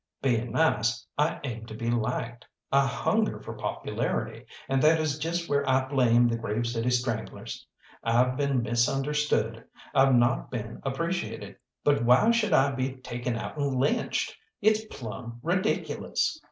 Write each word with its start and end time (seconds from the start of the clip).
Being 0.23 0.51
nice, 0.53 1.05
I 1.15 1.39
aim 1.43 1.67
to 1.67 1.75
be 1.75 1.91
liked, 1.91 2.47
I 2.71 2.87
hunger 2.87 3.39
for 3.39 3.53
popularity, 3.55 4.47
and 4.67 4.81
that 4.81 4.99
is 4.99 5.19
just 5.19 5.47
where 5.47 5.63
I 5.69 5.85
blame 5.87 6.27
the 6.27 6.37
Grave 6.39 6.65
City 6.65 6.89
Stranglers. 6.89 7.67
I've 8.03 8.35
been 8.35 8.63
misunderstood, 8.63 9.63
I've 9.93 10.15
not 10.15 10.49
been 10.49 10.79
appreciated, 10.81 11.57
but 11.83 12.03
why 12.03 12.31
should 12.31 12.51
I 12.51 12.71
be 12.71 12.93
taken 12.95 13.35
out 13.35 13.57
and 13.57 13.75
lynched? 13.75 14.35
It's 14.59 14.83
plumb 14.85 15.39
ridiculous! 15.43 16.35